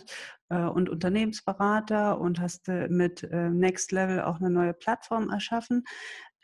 [0.49, 5.83] und Unternehmensberater und hast äh, mit Next Level auch eine neue Plattform erschaffen.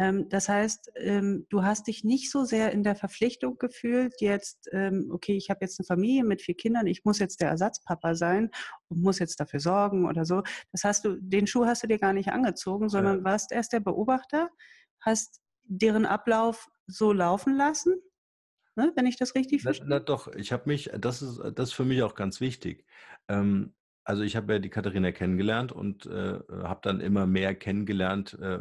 [0.01, 4.67] Ähm, das heißt, ähm, du hast dich nicht so sehr in der Verpflichtung gefühlt, jetzt,
[4.73, 8.15] ähm, okay, ich habe jetzt eine Familie mit vier Kindern, ich muss jetzt der Ersatzpapa
[8.15, 8.51] sein
[8.89, 10.43] und muss jetzt dafür sorgen oder so.
[10.73, 13.25] Das hast du, den Schuh hast du dir gar nicht angezogen, sondern ja.
[13.25, 14.49] warst erst der Beobachter,
[15.01, 17.95] hast deren Ablauf so laufen lassen?
[18.77, 19.87] Ne, wenn ich das richtig verstehe?
[19.89, 22.85] Na, na doch, ich habe mich, das ist, das ist für mich auch ganz wichtig.
[23.29, 28.39] Ähm, also ich habe ja die Katharina kennengelernt und äh, habe dann immer mehr kennengelernt,
[28.41, 28.61] äh,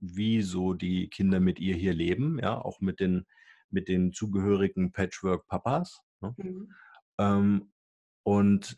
[0.00, 3.26] wie so die Kinder mit ihr hier leben, ja, auch mit den
[3.70, 6.00] mit den zugehörigen Patchwork-Papas.
[6.20, 6.34] Ne?
[6.36, 6.74] Mhm.
[7.18, 7.72] Ähm,
[8.24, 8.76] und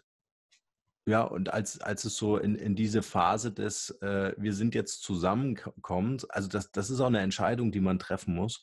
[1.07, 5.03] ja, und als, als es so in, in diese Phase des, äh, wir sind jetzt
[5.03, 8.63] zusammenkommt, also das, das ist auch eine Entscheidung, die man treffen muss,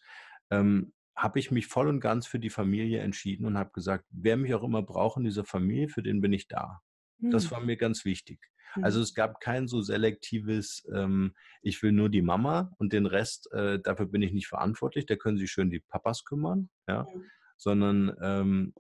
[0.52, 4.38] ähm, habe ich mich voll und ganz für die Familie entschieden und habe gesagt, wer
[4.38, 6.80] mich auch immer braucht in dieser Familie, für den bin ich da.
[7.17, 7.32] Mhm.
[7.32, 7.52] Das hm.
[7.52, 8.39] war mir ganz wichtig.
[8.82, 9.04] Also mhm.
[9.04, 13.80] es gab kein so selektives, ähm, ich will nur die Mama und den Rest, äh,
[13.80, 17.23] dafür bin ich nicht verantwortlich, da können sich schön die Papas kümmern, ja, mhm.
[17.58, 18.73] sondern ähm,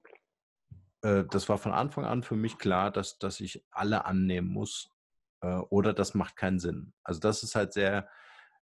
[1.01, 4.91] äh, das war von Anfang an für mich klar, dass, dass ich alle annehmen muss
[5.41, 6.93] äh, oder das macht keinen Sinn.
[7.03, 8.09] Also das ist halt sehr,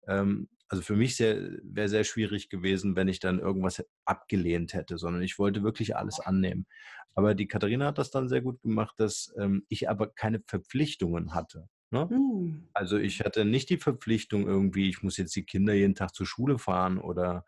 [0.06, 5.22] ähm, also für mich wäre sehr schwierig gewesen, wenn ich dann irgendwas abgelehnt hätte, sondern
[5.22, 6.66] ich wollte wirklich alles annehmen.
[7.14, 11.34] Aber die Katharina hat das dann sehr gut gemacht, dass ähm, ich aber keine Verpflichtungen
[11.34, 11.68] hatte.
[11.90, 12.06] Ne?
[12.10, 12.68] Mhm.
[12.72, 16.26] Also ich hatte nicht die Verpflichtung irgendwie, ich muss jetzt die Kinder jeden Tag zur
[16.26, 17.44] Schule fahren oder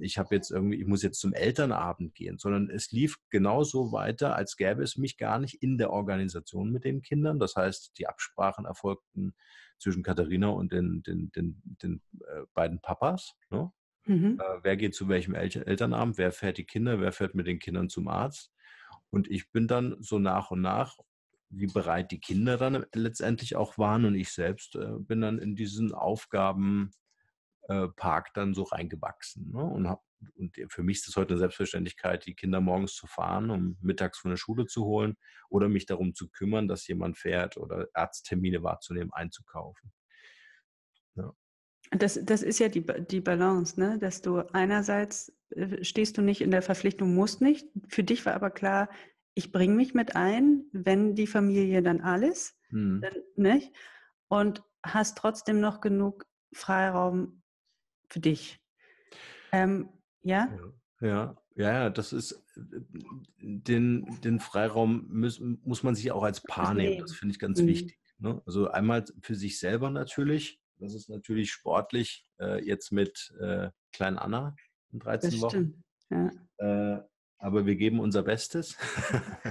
[0.00, 4.34] ich habe jetzt irgendwie, ich muss jetzt zum Elternabend gehen, sondern es lief genauso weiter,
[4.34, 7.38] als gäbe es mich gar nicht in der Organisation mit den Kindern.
[7.38, 9.34] Das heißt, die Absprachen erfolgten
[9.78, 13.34] zwischen Katharina und den, den, den, den äh, beiden Papas.
[13.50, 13.70] Ne?
[14.06, 14.40] Mhm.
[14.40, 17.60] Äh, wer geht zu welchem El Elternabend, wer fährt die Kinder, wer fährt mit den
[17.60, 18.52] Kindern zum Arzt.
[19.10, 20.96] Und ich bin dann so nach und nach,
[21.48, 25.54] wie bereit die Kinder dann letztendlich auch waren und ich selbst äh, bin dann in
[25.54, 26.90] diesen Aufgaben
[27.70, 29.52] äh, Park dann so reingewachsen.
[29.52, 29.62] Ne?
[29.62, 30.02] Und, hab,
[30.34, 34.18] und für mich ist es heute eine Selbstverständlichkeit, die Kinder morgens zu fahren, um mittags
[34.18, 35.16] von der Schule zu holen
[35.50, 39.92] oder mich darum zu kümmern, dass jemand fährt oder Arzttermine wahrzunehmen, einzukaufen.
[41.14, 41.32] Ja.
[41.92, 43.98] Das, das ist ja die, die Balance, ne?
[44.00, 47.68] dass du einerseits äh, stehst du nicht in der Verpflichtung, musst nicht.
[47.88, 48.90] Für dich war aber klar,
[49.34, 53.00] ich bringe mich mit ein, wenn die Familie dann alles, hm.
[53.00, 53.72] dann nicht.
[54.26, 57.39] Und hast trotzdem noch genug Freiraum,
[58.10, 58.60] für dich.
[59.52, 59.88] Ähm,
[60.22, 60.48] ja?
[61.00, 61.36] ja?
[61.56, 62.80] Ja, ja, das ist, äh,
[63.38, 67.00] den, den Freiraum muss, muss man sich auch als Paar nehmen.
[67.00, 67.66] Das finde ich ganz mhm.
[67.66, 67.98] wichtig.
[68.18, 68.40] Ne?
[68.46, 70.60] Also einmal für sich selber natürlich.
[70.78, 74.54] Das ist natürlich sportlich äh, jetzt mit äh, Klein Anna
[74.92, 75.82] in 13 das Wochen.
[76.10, 76.30] Ja.
[76.58, 77.02] Äh,
[77.38, 78.76] aber wir geben unser Bestes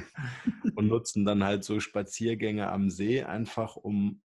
[0.75, 4.21] und nutzen dann halt so Spaziergänge am See einfach, um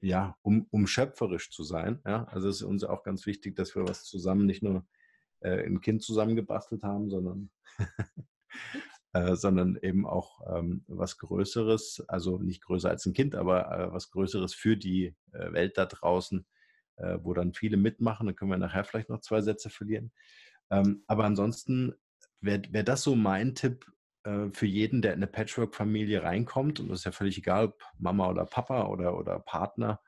[0.00, 2.00] ja, um, um schöpferisch zu sein.
[2.06, 2.24] Ja?
[2.24, 4.86] Also es ist uns auch ganz wichtig, dass wir was zusammen, nicht nur
[5.40, 7.50] äh, ein Kind zusammengebastelt haben, sondern,
[9.12, 13.92] äh, sondern eben auch ähm, was Größeres, also nicht größer als ein Kind, aber äh,
[13.92, 16.46] was Größeres für die äh, Welt da draußen,
[16.96, 18.26] äh, wo dann viele mitmachen.
[18.26, 20.12] Dann können wir nachher vielleicht noch zwei Sätze verlieren.
[20.70, 21.94] Ähm, aber ansonsten
[22.40, 23.86] wäre wär das so mein Tipp,
[24.52, 28.28] für jeden, der in eine Patchwork-Familie reinkommt, und das ist ja völlig egal, ob Mama
[28.28, 30.00] oder Papa oder, oder Partner,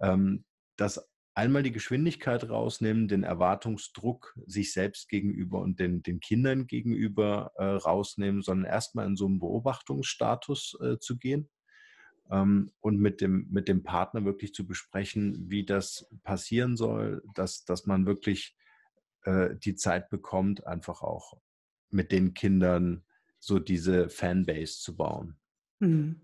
[0.00, 0.44] ähm,
[0.76, 7.52] dass einmal die Geschwindigkeit rausnehmen, den Erwartungsdruck sich selbst gegenüber und den, den Kindern gegenüber
[7.56, 11.48] äh, rausnehmen, sondern erstmal in so einen Beobachtungsstatus äh, zu gehen
[12.30, 17.64] ähm, und mit dem, mit dem Partner wirklich zu besprechen, wie das passieren soll, dass,
[17.64, 18.56] dass man wirklich
[19.22, 21.40] äh, die Zeit bekommt, einfach auch
[21.90, 23.04] mit den Kindern
[23.40, 25.36] so diese Fanbase zu bauen.
[25.80, 26.20] Mhm.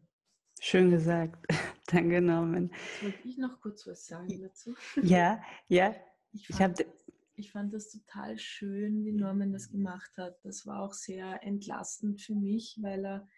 [0.60, 1.44] Schön gesagt.
[1.86, 2.70] Danke, Norman.
[3.02, 4.74] Wollte ich noch kurz was sagen dazu?
[5.02, 5.94] Ja, ja.
[6.32, 6.86] Ich fand, ich,
[7.34, 10.36] ich fand das total schön, wie Norman das gemacht hat.
[10.44, 13.28] Das war auch sehr entlastend für mich, weil er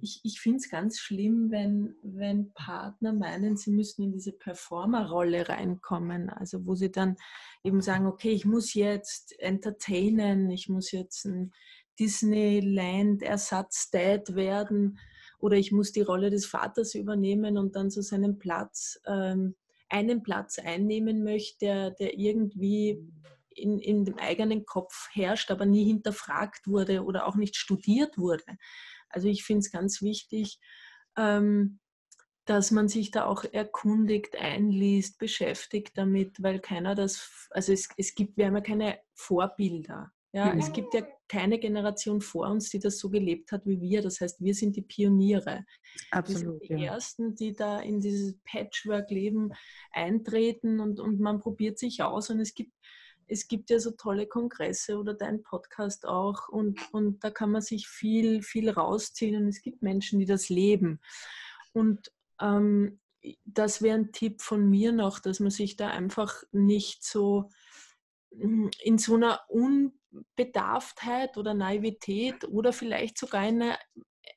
[0.00, 5.48] ich, ich finde es ganz schlimm, wenn, wenn Partner meinen, sie müssen in diese Performer-Rolle
[5.48, 6.30] reinkommen.
[6.30, 7.16] Also wo sie dann
[7.64, 11.52] eben sagen, okay, ich muss jetzt entertainen, ich muss jetzt ein
[11.98, 14.98] Disneyland-Ersatz-Dad werden
[15.38, 19.54] oder ich muss die Rolle des Vaters übernehmen und dann so seinen Platz, ähm,
[19.88, 23.08] einen Platz einnehmen möchte, der, der irgendwie
[23.50, 28.44] in, in dem eigenen Kopf herrscht, aber nie hinterfragt wurde oder auch nicht studiert wurde.
[29.08, 30.58] Also ich finde es ganz wichtig,
[31.16, 31.80] ähm,
[32.44, 38.14] dass man sich da auch erkundigt, einliest, beschäftigt damit, weil keiner das, also es, es
[38.14, 40.12] gibt, wir haben ja keine Vorbilder.
[40.32, 40.60] Ja, mhm.
[40.60, 44.02] es gibt ja keine Generation vor uns, die das so gelebt hat wie wir.
[44.02, 45.64] Das heißt, wir sind die Pioniere.
[46.10, 46.60] Absolut.
[46.60, 46.92] Wir sind die ja.
[46.92, 49.52] Ersten, die da in dieses Patchwork-Leben
[49.92, 52.28] eintreten und, und man probiert sich aus.
[52.28, 52.72] Und es gibt,
[53.26, 57.62] es gibt ja so tolle Kongresse oder dein Podcast auch und, und da kann man
[57.62, 61.00] sich viel, viel rausziehen und es gibt Menschen, die das leben.
[61.72, 63.00] Und ähm,
[63.44, 67.50] das wäre ein Tipp von mir noch, dass man sich da einfach nicht so
[68.30, 69.40] hm, in so einer
[70.10, 73.78] Unbedarftheit oder Naivität oder vielleicht sogar in eine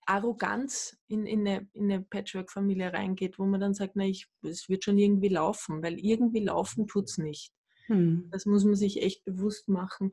[0.06, 4.68] Arroganz in, in eine, in eine Patchwork-Familie reingeht, wo man dann sagt, na, ich, es
[4.68, 7.54] wird schon irgendwie laufen, weil irgendwie laufen tut es nicht.
[7.88, 8.30] Hm.
[8.32, 10.12] Das muss man sich echt bewusst machen.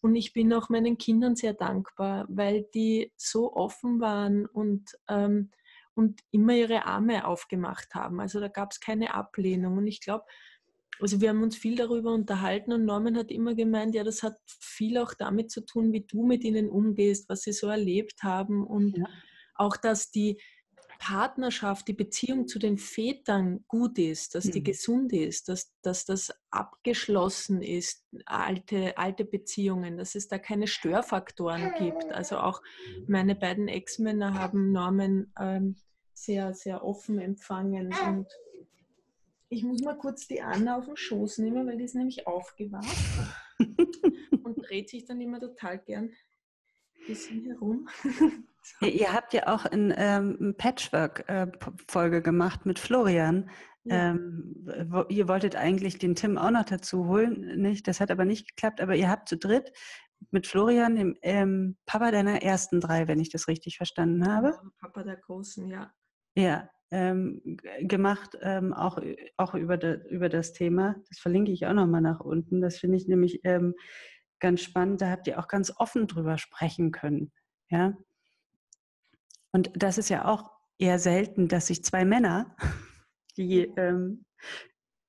[0.00, 5.50] Und ich bin auch meinen Kindern sehr dankbar, weil die so offen waren und, ähm,
[5.94, 8.20] und immer ihre Arme aufgemacht haben.
[8.20, 9.78] Also da gab es keine Ablehnung.
[9.78, 10.24] Und ich glaube,
[11.00, 14.36] also wir haben uns viel darüber unterhalten und Norman hat immer gemeint, ja, das hat
[14.46, 18.66] viel auch damit zu tun, wie du mit ihnen umgehst, was sie so erlebt haben
[18.66, 19.04] und ja.
[19.54, 20.38] auch, dass die
[20.98, 24.64] Partnerschaft, die Beziehung zu den Vätern gut ist, dass die mhm.
[24.64, 31.72] gesund ist, dass, dass das abgeschlossen ist, alte, alte Beziehungen, dass es da keine Störfaktoren
[31.78, 32.12] gibt.
[32.12, 33.04] Also auch mhm.
[33.06, 35.76] meine beiden Ex-Männer haben Norman ähm,
[36.14, 38.26] sehr, sehr offen empfangen und
[39.50, 42.96] ich muss mal kurz die Anna auf den Schoß nehmen, weil die ist nämlich aufgewacht
[44.44, 47.88] und dreht sich dann immer total gern ein bisschen herum.
[48.82, 53.48] Ihr habt ja auch eine ähm, Patchwork-Folge gemacht mit Florian.
[53.84, 54.10] Ja.
[54.10, 54.68] Ähm,
[55.08, 57.88] ihr wolltet eigentlich den Tim auch noch dazu holen, nicht?
[57.88, 58.82] Das hat aber nicht geklappt.
[58.82, 59.72] Aber ihr habt zu dritt
[60.30, 64.48] mit Florian, dem ähm, Papa deiner ersten drei, wenn ich das richtig verstanden habe.
[64.48, 65.90] Ja, Papa der Großen, ja.
[66.34, 68.98] Ja, ähm, gemacht, ähm, auch,
[69.36, 70.96] auch über, de, über das Thema.
[71.08, 72.60] Das verlinke ich auch nochmal nach unten.
[72.60, 73.74] Das finde ich nämlich ähm,
[74.40, 75.00] ganz spannend.
[75.00, 77.32] Da habt ihr auch ganz offen drüber sprechen können.
[77.70, 77.96] Ja.
[79.52, 82.56] Und das ist ja auch eher selten, dass sich zwei Männer,
[83.36, 84.24] die ähm,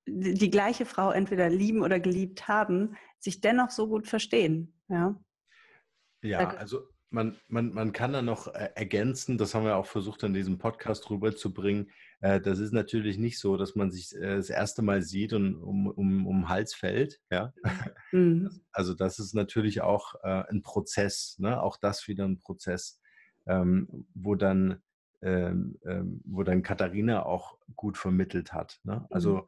[0.09, 4.73] die, die gleiche Frau entweder lieben oder geliebt haben, sich dennoch so gut verstehen.
[4.87, 5.19] Ja,
[6.21, 10.23] ja also man, man, man kann da noch äh, ergänzen, das haben wir auch versucht,
[10.23, 11.89] in diesem Podcast rüberzubringen.
[12.21, 15.55] Äh, das ist natürlich nicht so, dass man sich äh, das erste Mal sieht und
[15.55, 17.19] um, um, um Hals fällt.
[17.31, 17.53] Ja?
[18.11, 18.49] Mhm.
[18.71, 21.61] Also das ist natürlich auch ein Prozess, ne?
[21.61, 22.99] auch das wieder ein Prozess,
[23.45, 24.81] ähm, wo dann
[25.21, 28.79] ähm, ähm, wo dann Katharina auch gut vermittelt hat.
[28.83, 29.05] Ne?
[29.09, 29.47] Also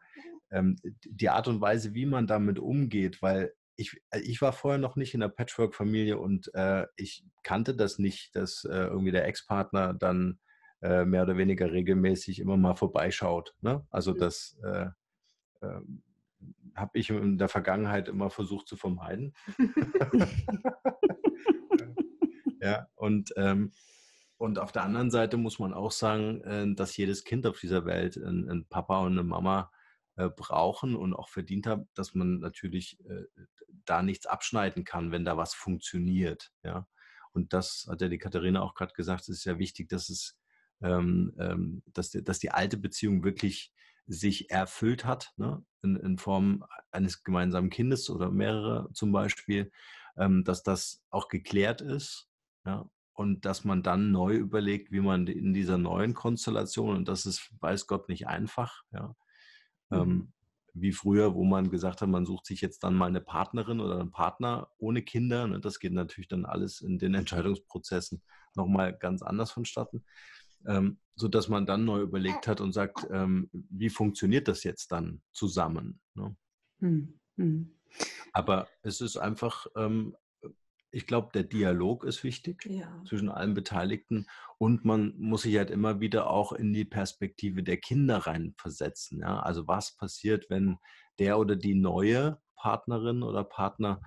[0.52, 0.76] mhm.
[1.06, 4.96] die Art und Weise, wie man damit umgeht, weil ich, äh, ich war vorher noch
[4.96, 9.94] nicht in der Patchwork-Familie und äh, ich kannte das nicht, dass äh, irgendwie der Ex-Partner
[9.94, 10.40] dann
[10.82, 13.56] äh, mehr oder weniger regelmäßig immer mal vorbeischaut.
[13.62, 13.86] Ne?
[13.90, 14.88] Also das äh,
[15.62, 16.04] ähm,
[16.76, 19.34] habe ich in der Vergangenheit immer versucht zu vermeiden.
[22.62, 23.72] ja, und, ähm,
[24.38, 27.86] und auf der anderen Seite muss man auch sagen, äh, dass jedes Kind auf dieser
[27.86, 29.72] Welt einen Papa und eine Mama
[30.36, 33.00] brauchen und auch verdient haben, dass man natürlich
[33.86, 36.52] da nichts abschneiden kann, wenn da was funktioniert.
[36.64, 36.88] Ja?
[37.34, 40.38] Und das hat ja die Katharina auch gerade gesagt, es ist ja wichtig, dass es,
[40.82, 43.74] ähm, ähm, dass, dass die alte Beziehung wirklich
[44.08, 45.64] sich erfüllt hat, ne?
[45.84, 49.72] in, in Form eines gemeinsamen Kindes oder mehrere zum Beispiel,
[50.18, 52.28] ähm, dass das auch geklärt ist.
[52.66, 52.90] Ja?
[53.14, 57.52] Und dass man dann neu überlegt, wie man in dieser neuen Konstellation, und das ist,
[57.60, 59.16] weiß Gott, nicht einfach, ja,
[59.90, 59.98] mhm.
[59.98, 60.34] ähm,
[60.74, 64.00] wie früher, wo man gesagt hat, man sucht sich jetzt dann mal eine Partnerin oder
[64.00, 65.48] einen Partner ohne Kinder.
[65.48, 65.60] Ne?
[65.60, 68.22] Das geht natürlich dann alles in den Entscheidungsprozessen
[68.56, 70.04] nochmal ganz anders vonstatten.
[70.66, 74.92] Ähm, so dass man dann neu überlegt hat und sagt, ähm, wie funktioniert das jetzt
[74.92, 76.00] dann zusammen?
[76.14, 76.36] Ne?
[76.80, 77.76] Hm, hm.
[78.32, 80.16] Aber es ist einfach ähm,
[80.92, 83.02] ich glaube, der Dialog ist wichtig ja.
[83.08, 84.28] zwischen allen Beteiligten
[84.58, 89.20] und man muss sich halt immer wieder auch in die Perspektive der Kinder reinversetzen.
[89.20, 89.40] Ja?
[89.40, 90.78] Also was passiert, wenn
[91.18, 94.02] der oder die neue Partnerin oder Partner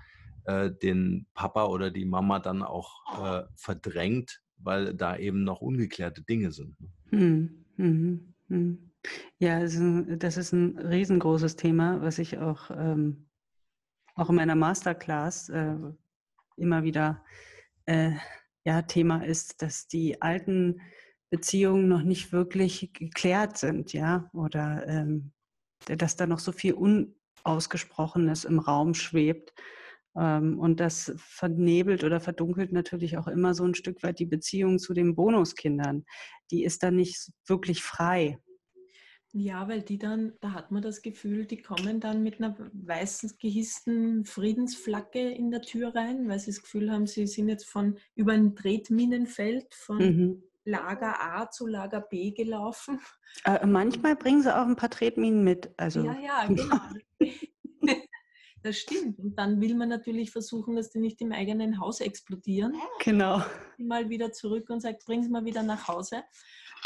[0.44, 6.22] äh, den Papa oder die Mama dann auch äh, verdrängt, weil da eben noch ungeklärte
[6.22, 6.76] Dinge sind.
[7.10, 8.90] Hm, hm, hm.
[9.38, 13.26] Ja, das ist, ein, das ist, ein, riesengroßes Thema, was ich auch, ähm,
[14.14, 15.76] auch in meiner Masterclass äh,
[16.56, 17.24] immer wieder
[17.86, 18.12] äh,
[18.64, 20.80] ja, Thema ist, dass die alten
[21.30, 25.32] Beziehungen noch nicht wirklich geklärt sind, ja, oder ähm,
[25.86, 29.52] dass da noch so viel Unausgesprochenes im Raum schwebt.
[30.16, 34.78] Ähm, und das vernebelt oder verdunkelt natürlich auch immer so ein Stück weit die Beziehung
[34.78, 36.04] zu den Bonuskindern.
[36.50, 38.38] Die ist dann nicht wirklich frei.
[39.36, 43.32] Ja, weil die dann, da hat man das Gefühl, die kommen dann mit einer weißen
[43.40, 47.98] gehissten Friedensflagge in der Tür rein, weil sie das Gefühl haben, sie sind jetzt von
[48.14, 50.42] über ein Tretminenfeld von mhm.
[50.64, 53.00] Lager A zu Lager B gelaufen.
[53.44, 55.68] Äh, manchmal bringen sie auch ein paar Tretminen mit.
[55.78, 56.04] Also.
[56.04, 56.78] Ja, ja, genau.
[58.62, 59.18] das stimmt.
[59.18, 62.74] Und dann will man natürlich versuchen, dass die nicht im eigenen Haus explodieren.
[63.00, 63.42] Genau.
[63.78, 66.22] Mal wieder zurück und sagt, bring sie mal wieder nach Hause.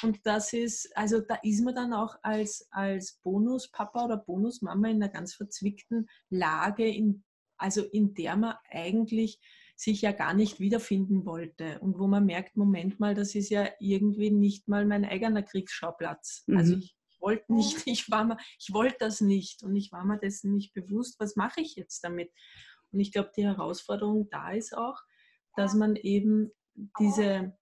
[0.02, 5.02] Und das ist, also da ist man dann auch als, als Bonuspapa oder Bonusmama in
[5.02, 7.24] einer ganz verzwickten Lage, in,
[7.56, 9.40] also in der man eigentlich
[9.76, 13.68] sich ja gar nicht wiederfinden wollte und wo man merkt, Moment mal, das ist ja
[13.78, 16.44] irgendwie nicht mal mein eigener Kriegsschauplatz.
[16.48, 16.58] Also mhm.
[16.58, 20.04] Also ich ich wollte nicht, ich war mal, ich wollte das nicht und ich war
[20.04, 22.32] mir dessen nicht bewusst, was mache ich jetzt damit?
[22.92, 25.00] Und ich glaube, die Herausforderung da ist auch,
[25.56, 26.52] dass man eben
[27.00, 27.57] diese,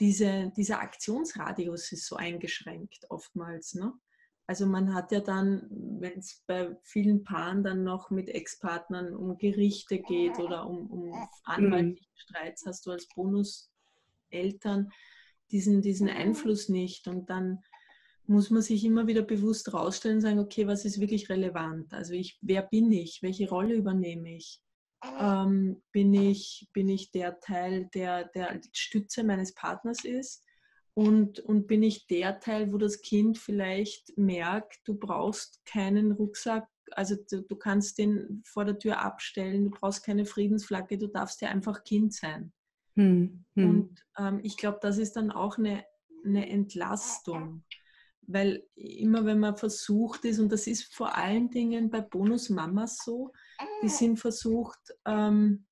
[0.00, 3.74] diese, dieser Aktionsradius ist so eingeschränkt oftmals.
[3.74, 3.92] Ne?
[4.46, 9.36] Also man hat ja dann, wenn es bei vielen Paaren dann noch mit Ex-Partnern um
[9.36, 11.28] Gerichte geht oder um, um mhm.
[11.44, 14.90] anwaltliche Streits, hast du als Bonuseltern
[15.50, 17.08] diesen, diesen Einfluss nicht.
[17.08, 17.62] Und dann
[18.26, 21.92] muss man sich immer wieder bewusst rausstellen und sagen, okay, was ist wirklich relevant?
[21.92, 23.22] Also ich, wer bin ich?
[23.22, 24.62] Welche Rolle übernehme ich?
[25.02, 26.68] Ähm, bin ich?
[26.72, 30.44] Bin ich der Teil, der, der die Stütze meines Partners ist?
[30.94, 36.68] Und, und bin ich der Teil, wo das Kind vielleicht merkt, du brauchst keinen Rucksack,
[36.90, 41.40] also du, du kannst den vor der Tür abstellen, du brauchst keine Friedensflagge, du darfst
[41.40, 42.52] ja einfach Kind sein.
[42.96, 43.70] Hm, hm.
[43.70, 45.84] Und ähm, ich glaube, das ist dann auch eine,
[46.24, 47.62] eine Entlastung,
[48.28, 53.32] weil immer wenn man versucht ist, und das ist vor allen Dingen bei Bonus-Mamas so,
[53.82, 55.64] die sind versucht, ähm,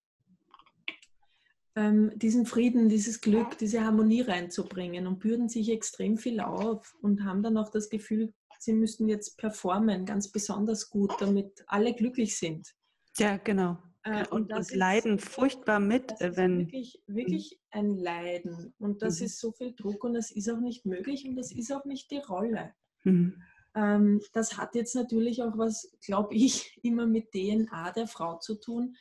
[1.76, 7.24] ähm, diesen Frieden, dieses Glück, diese Harmonie reinzubringen und bürden sich extrem viel auf und
[7.24, 12.38] haben dann auch das Gefühl, sie müssten jetzt performen, ganz besonders gut, damit alle glücklich
[12.38, 12.74] sind.
[13.18, 13.76] Ja, genau.
[14.06, 16.58] Äh, und, und, und leiden ist, furchtbar mit, das ist wenn.
[16.60, 18.72] Wirklich, wirklich ein Leiden.
[18.78, 19.26] Und das mhm.
[19.26, 22.10] ist so viel Druck und das ist auch nicht möglich und das ist auch nicht
[22.12, 22.72] die Rolle.
[23.02, 23.42] Mhm.
[23.74, 28.54] Ähm, das hat jetzt natürlich auch was, glaube ich, immer mit DNA der Frau zu
[28.54, 28.96] tun,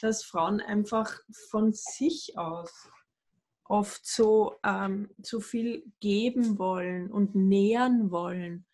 [0.00, 2.90] dass Frauen einfach von sich aus
[3.64, 8.66] oft so, ähm, so viel geben wollen und nähern wollen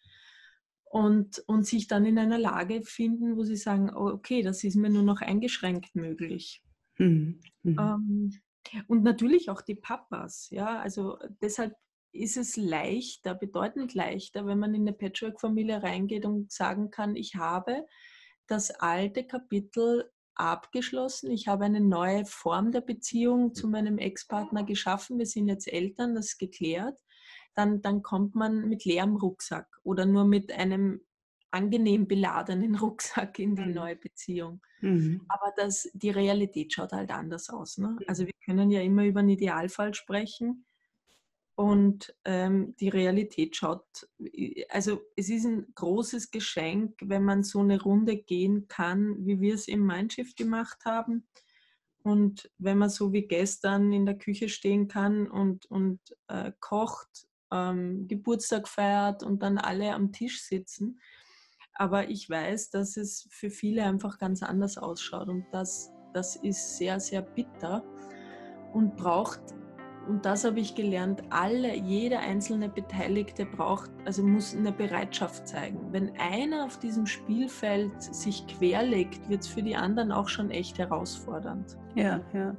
[0.90, 4.76] und, und sich dann in einer Lage finden, wo sie sagen, oh, okay, das ist
[4.76, 6.62] mir nur noch eingeschränkt möglich.
[6.98, 7.40] Mhm.
[7.62, 7.78] Mhm.
[7.78, 8.40] Ähm,
[8.88, 11.74] und natürlich auch die Papas, ja, also deshalb
[12.12, 17.34] ist es leichter, bedeutend leichter, wenn man in eine Patchwork-Familie reingeht und sagen kann, ich
[17.34, 17.86] habe
[18.46, 21.30] das alte Kapitel abgeschlossen.
[21.30, 25.18] Ich habe eine neue Form der Beziehung zu meinem Ex-Partner geschaffen.
[25.18, 26.96] Wir sind jetzt Eltern, das ist geklärt.
[27.56, 31.00] Dann, dann kommt man mit leerem Rucksack oder nur mit einem
[31.50, 33.74] angenehm beladenen Rucksack in die mhm.
[33.74, 34.60] neue Beziehung.
[34.80, 35.22] Mhm.
[35.28, 37.78] Aber das, die Realität schaut halt anders aus.
[37.78, 37.96] Ne?
[38.06, 40.64] Also wir können ja immer über einen Idealfall sprechen.
[41.58, 43.86] Und ähm, die Realität schaut,
[44.68, 49.54] also es ist ein großes Geschenk, wenn man so eine Runde gehen kann, wie wir
[49.54, 51.26] es im Mindshift gemacht haben.
[52.02, 55.98] Und wenn man so wie gestern in der Küche stehen kann und, und
[56.28, 61.00] äh, kocht, ähm, Geburtstag feiert und dann alle am Tisch sitzen.
[61.74, 66.78] Aber ich weiß, dass es für viele einfach ganz anders ausschaut und das, das ist
[66.78, 67.84] sehr, sehr bitter
[68.72, 69.42] und braucht
[70.08, 75.92] und das habe ich gelernt, alle, jeder einzelne Beteiligte braucht, also muss eine Bereitschaft zeigen.
[75.92, 80.78] Wenn einer auf diesem Spielfeld sich querlegt, wird es für die anderen auch schon echt
[80.78, 81.76] herausfordernd.
[81.96, 82.56] Ja, ja.